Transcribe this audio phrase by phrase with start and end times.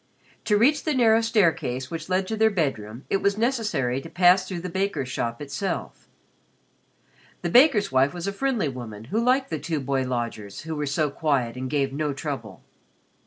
[0.45, 4.47] To reach the narrow staircase which led to their bedroom it was necessary to pass
[4.47, 6.07] through the baker's shop itself.
[7.43, 10.87] The baker's wife was a friendly woman who liked the two boy lodgers who were
[10.87, 12.63] so quiet and gave no trouble.